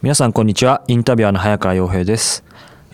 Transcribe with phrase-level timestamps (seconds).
[0.00, 0.84] 皆さんこんにちは。
[0.86, 2.44] インタビュアーの早川洋平です。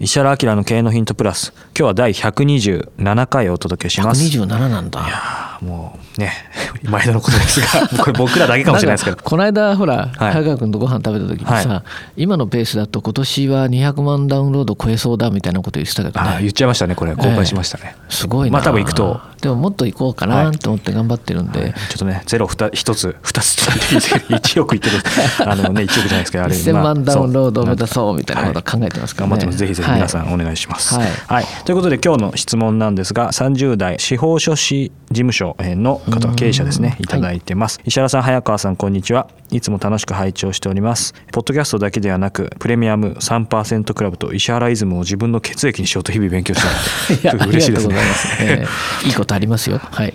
[0.01, 1.53] 石原明の経営のヒントプラス。
[1.55, 4.25] 今日は第127回をお届けします。
[4.25, 5.01] 127なんだ。
[5.01, 6.33] いやーもうね
[6.85, 9.17] 毎度のことですが これ僕らだけかもしれないですけど。
[9.17, 10.33] この間ほら、はい。
[10.33, 11.85] 早川君とご飯食べた時にさ、は
[12.17, 16.27] 今のペースだと今年は200万ダウンロード超えそうだみたいなこと言ってたけどね。
[16.29, 17.15] あー言っちゃいましたねこれ。
[17.15, 18.55] 公開しましたね、すごいな。
[18.55, 19.21] まあ多分行くと。
[19.41, 24.97] でももっと行こうかなと思って頑張ってるんで、ちょっとねゼロ一つ二つって言っていいですけど1億いってる
[25.47, 29.59] あのね1億じゃないですけどあれ1000万ダウンロードを目指まあそうみたいなことを考えてますからね、頑張ってます。
[29.59, 30.95] ぜひぜひ皆さんお願いします。
[30.95, 31.45] ははい。
[31.45, 36.97] い、ということで今日の質問なんですが30代司法書士事務所の方経営者ですね。
[37.01, 39.29] いただいてます、石原さん早川さんこんにちは。
[39.51, 41.15] いつも楽しく拝聴しております。
[41.33, 46.63] ポッドキャストだけではなくプレミアム3%クラブと石原イズムを自分の血液にしようと日々勉強し
[47.09, 47.97] て いや嬉しいですね。
[48.41, 48.67] え
[49.07, 49.81] いいことありますよ。
[49.83, 50.15] はい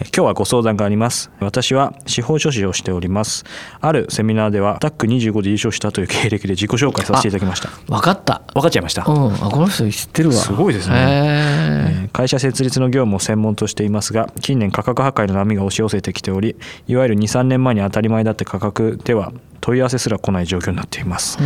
[0.00, 1.30] 今日はご相談があります。
[1.40, 3.44] 私は司法書士をしております。
[3.80, 7.68] あるセミナーではタック25で優勝したという経歴で自己紹介させていただきました。
[7.86, 8.42] 分かった。
[8.54, 9.04] 分かっちゃいました。
[9.06, 9.34] うん。
[9.34, 10.34] あこの人知ってるわ。
[10.34, 12.08] すごいですね。
[12.12, 16.56] 会社設立の業務を専門としていますが近年価格破壊の波が押し寄せてきており
[16.88, 21.38] いわゆる23年前に当たり前だった価格では問い合わせすら来ない状況になっています。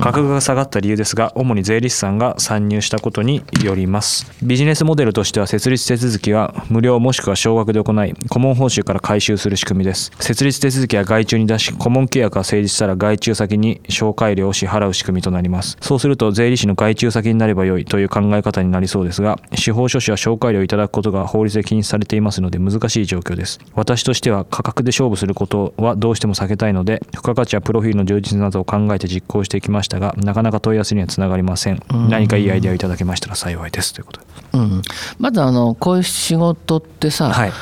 [0.00, 4.30] 価格が下がった理由ですが主に税理士さんが参入したことによります。
[4.42, 10.12] ビジネスモデルとしては設立手続きは無料もしくは少額で行い顧問報酬から回収する仕組みです。
[10.18, 15.76] 設立手続きは外注に出し顧問契約が成立したら外注先に紹介料を支払う仕組みとなります。
[15.80, 23.58] そうすると税理士の外注先になればよいという考え方になりそうですが司法書士は紹介料をいただくことが法律で禁止されていますので難しい状況です。
[23.74, 31.82] 私としては価格で勝負することはどうしても避けたいので付加価値やプロフィールの充実などを考えて実行してきましたがなかなか問い合わせにはつながりません。
[31.90, 33.94] 何かいいアイデアをいただけましたら幸いです。
[33.94, 34.82] ということでうん、
[35.18, 37.52] まずあのこういう仕事ってさ、はい。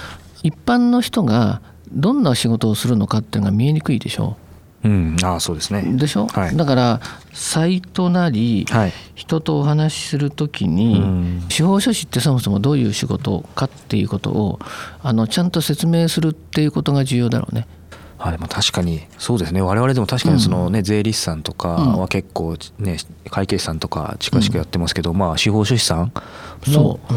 [0.42, 4.36] 一般の人がどんな仕事をするのかっていうのが見えにくいでしょ？
[4.84, 5.16] うん。
[5.22, 5.82] ああそうですね。
[5.96, 6.56] でしょ、はい。
[6.56, 7.00] だから
[7.32, 8.92] サイトなりはい。
[9.14, 11.44] 人とお話しするときうにん。
[11.48, 14.58] 司法書士ってそもそもどういう仕事かっていうことを
[15.02, 17.68] あのちゃんと説明するっていうことが重要だろうね。
[18.24, 19.60] あでも確かにそうですね。
[19.60, 22.96] 我々でも確かにそのね、税理士さんとかは結構ね
[23.30, 26.12] 会計士さんとか近しくやってますけど、まあ司法書士さん
[26.64, 27.12] そう、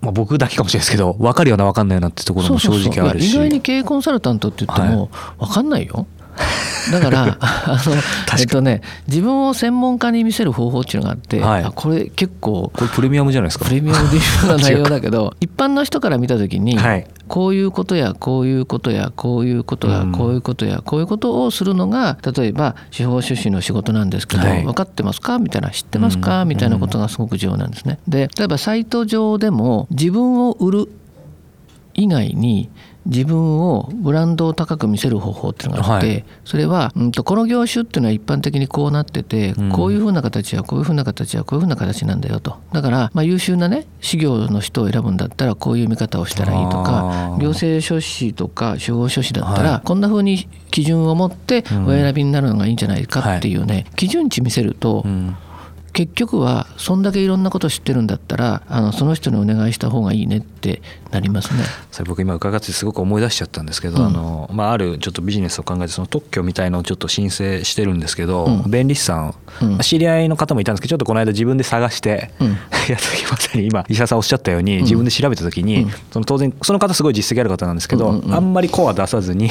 [0.00, 3.34] まあ、僕だけかもしれないですけど分かるような分かんないようなってところも正直あるし。
[3.34, 6.06] 意外に経営コンサルタントって言っても分かんないよ。
[6.92, 8.00] だから あのに。
[8.38, 11.64] えっとね自分を専門家に見せる方法っていうのがあって、はい。
[11.64, 13.64] あこれ結構これプレミアムじゃないですか？
[13.66, 17.06] プレミアムでいうような内容だけど 一般の人から見た時に、はい。
[17.26, 20.12] こういうことやこういうことやこういうことやうん。
[20.12, 24.62] こういうことやこういうことをするのが例えば司法書士の仕事なんですけど、はい。
[24.64, 25.38] 分かってますか？
[25.38, 26.48] みたいな知ってますか、うん。
[26.48, 27.98] みたいなことがすごく重要なんですね。
[28.06, 30.88] で例えばサイト上でも自分を売る
[31.94, 32.68] 以外に
[33.06, 36.24] 自分をブランドを高く見せる方法っていうのがあって、はい。
[36.44, 39.70] それは、うん、とこの業種っていうのは一般的にこうなってて、うん。
[39.70, 42.56] こういうふうな形やこういうふうな形やこういうふうな形なんだよと。
[42.72, 47.42] だから、まあ、優秀なね事業の人を選ぶんだったらこういう見方をしたらいいとあかー。
[47.42, 49.80] 行政書士とか司法書士だったら、はい。
[49.84, 51.86] こんなふうに基準を持ってうん。
[51.86, 55.36] お選びになるのがいいんじゃないかっていうね、基準値見せると、うん
[55.94, 60.82] 結局はそんだけいろんなこと知ってるんだったらあのその人にお願いした方がいいねって
[61.14, 61.62] なりますね。
[61.92, 64.06] それ僕今伺ってすごく思い出しちゃったんですけど、うん。
[64.06, 68.70] あのまあ、あるちょっとビジネスを考えてその特許みたいのをちょっと申請してるんですけど、うん。
[68.70, 69.78] 弁理士さん、うん。
[69.78, 72.48] 知り合いの方もいたんですけどちょっとこの間自分で探して、うん。
[73.30, 75.90] まさに今石田さんおっしゃったように、自分で調べた時に、うん。
[76.10, 78.34] その当然その方すごい実績ある方なんですけど、うんうんうん。
[78.34, 79.48] あんまりコア出さずに、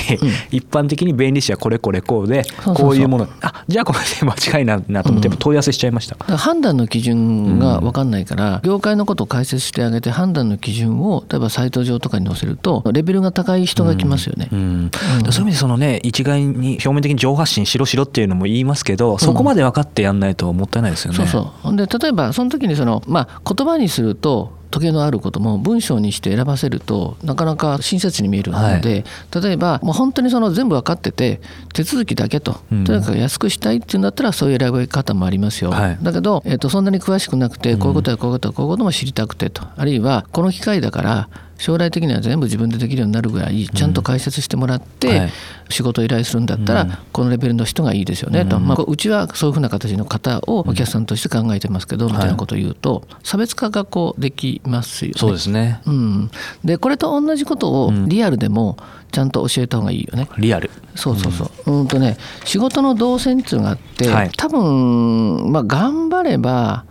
[0.52, 2.44] 一般的に弁理士はこれこれこうで
[2.76, 6.18] こういうものあじゃあこれで間違いないなと思って問い合わせしちゃいました。
[6.38, 14.50] 判断の基準が分かんないから、業界のことを解説してあげて判断の基準を例えばサイト上とかに載せるとレベルが高い人が来ますよね。
[14.52, 14.92] うん。
[15.30, 21.18] そういう意味でそのね一概に表面的に上発信しろしろっていうのも言いますけど、そこまで分かってやんないともったいないですよね。
[21.18, 21.28] そう
[21.64, 21.76] そう。
[21.76, 29.06] で例えばその時にその、まあ、言葉にすると時計のあることも文章にして選ばせるとなかなか親切に見えるので、
[29.40, 31.42] 例えばもう本当にその全部分かってて
[31.76, 32.84] 手続きだけと、うん。
[32.84, 35.98] とにかく安くしたいっていうんだったらそういう選び方もありますよ、はい。
[36.02, 41.30] だけど、えっとそんなに詳しくなくてこういうことやこういうことやこういうことも知りたくてとあるいはこの機会だから
[41.64, 45.30] 将来的には全部自分でできるようになるぐらいちゃんと解説してもらって、はい。
[45.70, 46.98] 仕事を依頼するんだったら、うん。
[47.14, 48.68] このレベルの人がいいですよねと、うん。
[48.68, 55.18] まあ、うちはそういうふうな形の方をお客さんとして考えてますけど、みたいなことを言うと差別化がこうできますよね。
[55.18, 55.80] そうですね。
[55.86, 56.32] うん、
[56.66, 58.10] でこれと同じことをうん。
[58.10, 58.76] リアルでも
[59.14, 60.28] ちゃんと教えた方がいいよね。
[60.38, 60.70] リアル。
[60.96, 61.72] そうそうそう。
[61.72, 64.32] うんとね仕事の動線っていうのがあって、はい。
[64.36, 66.84] 多分まあ頑張れば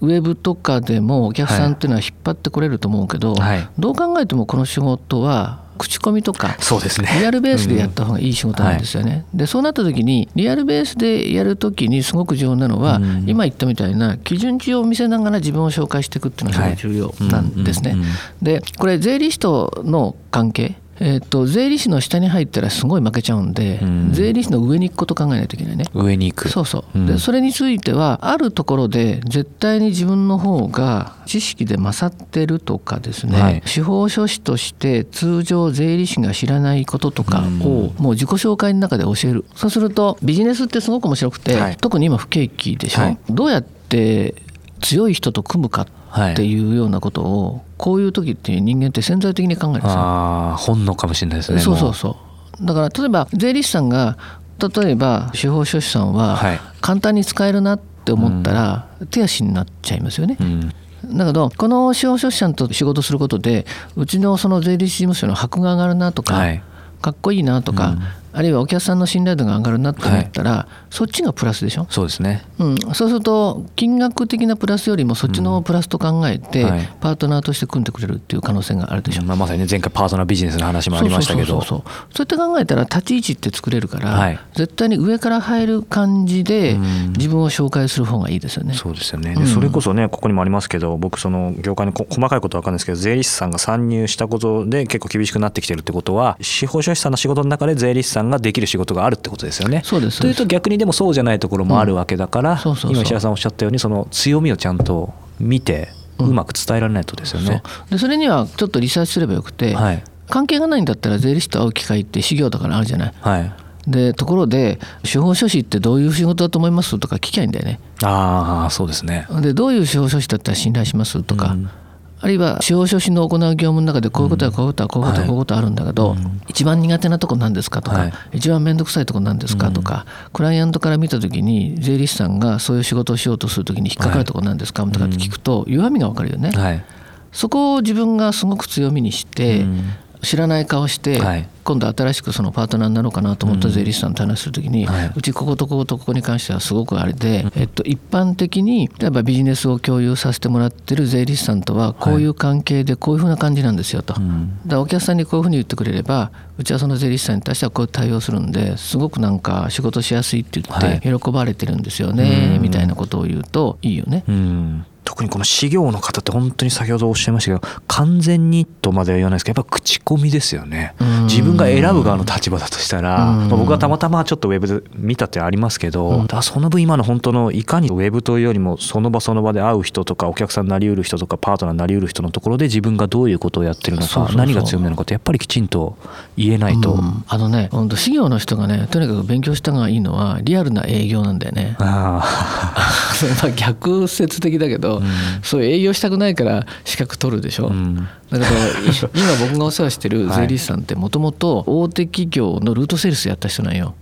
[0.00, 7.08] ウェブとかでもお客さんっていうのは引っ張ってこれると思うけど、はいどう考えてもこの仕事は口コミとかそうですね。
[7.18, 9.26] リアルベースでやった方がいい仕事なんですよね。
[9.34, 18.44] でそうなった時にリアルベースでやる時にすごく重要なのは、うん今言ったみたいな基準値を見せながら自分を紹介していくっていうのがすごい重要なんですねはいうんうんうん。
[18.44, 24.12] でこれ税理士との関係えー、と税理士の下に入ったらすごい負けちゃうんで、うん。
[24.12, 25.84] 税理士の上に行くこと考えないといけないね。
[25.94, 26.48] 上に行く。
[26.48, 27.06] そうそう、うん。
[27.06, 33.62] でそれについてはあるところで絶対に自分の方が知識で勝ってるとかですね、はい。
[33.66, 39.44] 司法書士として通常税理士が知らないこととかをもう自己紹介の中で教える。
[39.54, 41.76] そうするとビジネスってすごく面白くて、はい。
[41.76, 43.18] 特に今不景気でしょ、はい。
[43.28, 44.34] どうやって
[44.80, 45.86] 強い人と組むかっ
[46.34, 49.90] ていうようなことをこういう時って人間って潜在的に考えるんですよ。
[49.92, 51.58] ああ、本能かもしれないですね。
[51.58, 52.16] もそうそうそ
[52.62, 54.16] うだから例えば税理士さんが
[54.58, 60.36] 例えば司法書士さんははい簡単に使えるなって思ったら手足になっちゃいますよね。
[60.40, 60.72] うん。
[61.18, 63.66] だけどこの司法書士さんと仕事することで
[63.96, 66.62] うちのその税理士事務所の箔が上がるなとか、はい。
[67.02, 68.02] かっこいいなとか、うん
[68.36, 72.44] あるいはお客さんの信頼度が上がるなと思ったら、そっちがプラスでしょ、そうですね。
[72.58, 76.88] うん、そうすると金額的なプラスよりもそっちのプラスと考えて、うんはい。
[77.00, 79.22] パートナーとして組んでくれるっていう可能性があるでしょ？
[79.22, 81.46] まあ、まさにね前回パートナービジネスの話もありましたけど。
[81.46, 81.92] そうそうそうそう。
[82.14, 84.38] そうやって考えたら立ち位置って作れるから、はい。
[84.54, 87.12] 絶対に上から入る感じでうん。
[87.12, 88.74] 自分を紹介する方がいいですよね。
[88.74, 89.44] そうですよね、うん。
[89.44, 99.82] でそれこそねここにもありますけど僕その業界のこ細かいことは分かんないですけど税理士さんが参入したことで結構厳しくなってきてるってことは司法書士さんの仕事の中で税理士さんができる仕事があるってことですよね。
[99.84, 105.88] そうですというと逆にでもそうじゃないところもあるわけだから、今石原さんおっしゃったようにその強みをちゃんと見て
[106.18, 107.62] うまく伝えられないとですよね。
[107.64, 113.14] そうでそれにはちょっとリサーチすればよくて、はい関係がないんだったら税理士と会う機会って資料とかにあるじゃない。
[113.20, 113.52] はい、
[113.86, 117.80] でところで司法書士ってどういう仕事だと思いますとか聞きゃいいんだよね。
[118.02, 119.28] ああそうですね。
[119.40, 121.70] でどういう司法書士だったら信頼しますとか、うん
[122.18, 126.16] あるいは司法書士の行う業務の中でこういうことはこういうことはこういうことはこういうことはあるんだけど、
[126.48, 128.12] 一番苦手なとこなんですかとか、はい。
[128.32, 136.50] 一番面倒くさいとこなんですかとか、クライアントから見た時に税理士さんがそういう仕事をしようとする時に引っかかるとこなんですかとかって聞くと弱みが分かるよね。
[136.50, 136.84] はい。
[137.32, 139.90] そこを自分がすごく強みにして、うん
[140.26, 141.48] 知らない顔して、はい。
[141.62, 145.12] 今度新しくそのパートナーになろうかなと思った税理士さんと話するときに、はい。
[145.16, 154.14] うちこことこことここに関してはすごくあれで、えっと、一般的に例えばビジネスを共有させてもらってる税理士さんとはこういう関係でこういうふうな感じなんですよと。
[154.16, 154.58] うん。
[154.64, 160.96] だからお客さんにこういうふうに言ってくれればうちはその税理士さんに対してはこういう対応するんですごくなんか仕事しやすいって言はい。
[160.96, 162.62] って喜ばれてるんですよね、うん。
[162.62, 164.24] みたいなことを言うといいよね。
[164.28, 170.94] うん特にこの事業の方って本当に先ほどおっしゃいましたけど完全にとまでは言わないですけどやっぱ口コミですよね。
[171.00, 171.22] うん。
[171.24, 176.26] 自分が選ぶ側の立場だとしたら、僕はたまたまちょっとウェブで見たってありますけど、うん。
[176.26, 185.96] だその分今の本当のいかにウェブというよりもその場その場で会う人とかお客さんになりうる人とかパートナーになりうる人のところで自分がどういうことをやってるのか何が強みなのかってやっぱりきちんと
[186.36, 187.24] 言えないと、うん。
[187.28, 191.76] あのね本当事業の人がねとにかく勉強した方がいいのはリアルな営業なんだよね。
[191.78, 192.22] あ
[193.42, 195.06] まあ逆説的だけど、うん
[195.42, 197.66] そういう営業したくないから資格取るでしょ。
[197.66, 197.96] あ、うん。
[197.96, 198.44] だけどい
[199.14, 203.94] 今僕がお世話してる税理士さんってもともと大手企業のルートセールスやった人なんよ。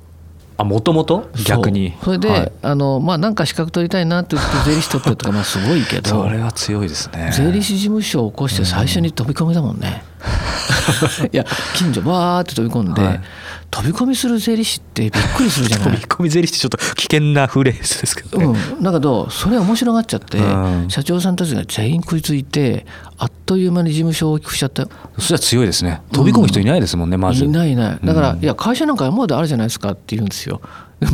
[0.57, 1.95] あもともと逆に。
[2.03, 2.53] それで、はい。
[2.63, 7.31] あのまあなんか資格取りたいなって言って税理士取ってるとかまあすごいけど それは強いですね。
[7.33, 10.05] 税理士事務所を起こして最初に飛び込みだもんね。
[11.33, 11.45] いや
[11.77, 13.21] 近所バーって飛び込んで、はい。
[13.71, 15.97] 飛び込みする税理士ってびっくりするじゃない？
[15.97, 16.03] 飛び。
[16.05, 20.43] 込み税理士ってちょっと危険なフレーズですけどね、うん、だけどそれ面白がっちゃって、う
[20.87, 20.87] ん。
[20.89, 22.87] 社長さんたちが全員食いついて
[23.19, 24.83] あっという間に事務所を大きくしちゃった。
[24.83, 26.01] よそしたら強いですね。
[26.13, 27.45] 飛び込む人いないですもんね、まず。
[27.45, 27.99] いないいない。
[28.05, 30.61] だから、うんいや会社なんか山ほどあるじゃないですかって言うんですよ。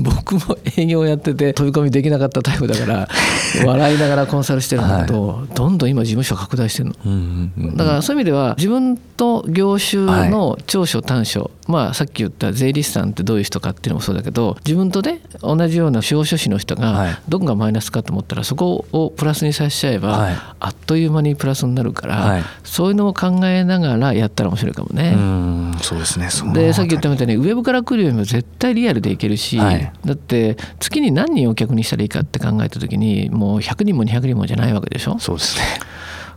[0.03, 3.09] 僕も営業やってて飛び込みできなかったタイプだから
[3.65, 6.95] 笑いながらコンサルしてるんだけど、どんどん今事務所拡大してるの。
[7.05, 16.83] うんうんうんだからそういう意味では自分と業種の長所短所、まあさっき言った税理士さんってどういう人かっていうのもそうだけど自分とね同じような司法書士の人はい。
[16.83, 20.37] がどこがマイナスかと思ったらそこをプラスにさせちゃえば、はい。
[20.61, 22.43] あっという間にプラスになるから、はい。
[22.65, 25.15] そういうのを考えながらやったら面白いかもね。
[25.17, 26.29] うんそうですね。
[26.53, 29.93] でさっき言ったみたいにウェブから来るよりも絶対リアルでいけるし、はい。
[30.05, 35.19] だって月に何人お客にしたらいいかって考えた時にもう100人も200人もじゃないわけでしょ？
[35.19, 35.65] そうですね。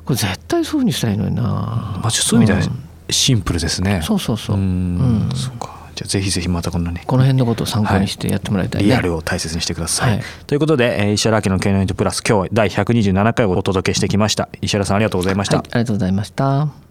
[0.05, 2.75] これ絶対そういうふうにしたらいいのにな、まあそういう意味では
[3.09, 4.01] シンプルですね。
[4.03, 5.27] そうそうそう、ううん。
[5.29, 5.73] んそうか。
[5.95, 7.03] じゃあぜひぜひまたこんなね。
[7.05, 10.13] この辺のことを参考にしてやってもらいたいね、リアルを大切にしてください。
[10.13, 10.23] はい。
[10.47, 14.49] ということで、えー石原明の経営のイントプラス、今日は第127回をお届けしてきました。
[14.61, 15.57] 石原さんありがとうございました。
[15.57, 16.82] はい、ありがとうございました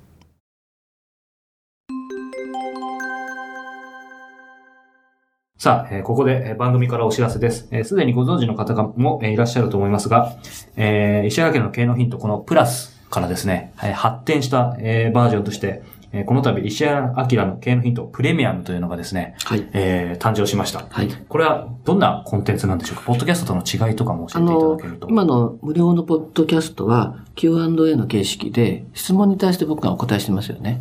[5.62, 7.68] さあ、えーここでえー番組からお知らせです。
[7.70, 10.34] えーすでにご存知の方もえーいらっしゃると思いますが、
[10.74, 19.64] えー石原家の経営のヒント、このプラスからですね、えー発展した、えーバージョンとして、えーこの度石原明の経営のヒント、プレミアムというのがですね、はい。
[19.72, 20.84] えー誕生しました。
[20.90, 21.08] はい。
[21.28, 23.02] これはどんなコンテンツなんでしょうか？
[23.04, 30.80] ポッドキャストとの違いとかも教あえていただのけると。、今の無料のポッドキャストは Q&A の形式で質問に対して僕がお答えしてますよね。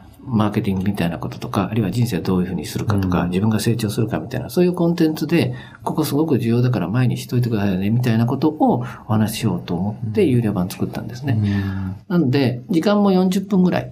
[0.25, 3.29] マーケティングみたいなこととか、あるいは人生をどういうふうにするかとか、うん。
[3.29, 11.39] 自分が成長するかみたいな、そういうコンテンツで、ここすごく重要だから前にしといてくださいね、みたいなことをお話ししようと思って、有料版作ったんですね。
[12.07, 13.91] なので、時間も40分ぐらい、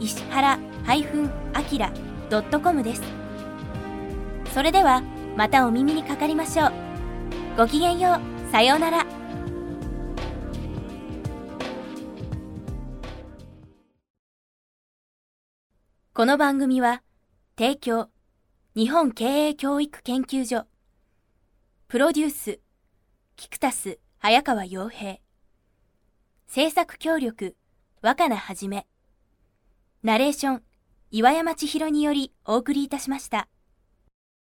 [0.00, 3.02] 石原 -akira.com です。
[4.54, 5.02] それでは
[5.36, 6.72] またお耳にかかりましょう。
[7.56, 8.18] ごきげんよ
[8.48, 8.52] う。
[8.52, 9.06] さようなら。
[16.14, 17.02] この番組は
[17.58, 18.10] 提供
[18.76, 20.66] 日本経営教育研究所
[21.88, 22.60] プロデュース
[23.36, 25.16] キクタス早川洋平
[26.48, 27.56] 制作協力
[28.02, 28.86] 若菜はじめ
[30.04, 30.62] ナレーション
[31.12, 33.48] 岩山千尋によりお送りいたしました。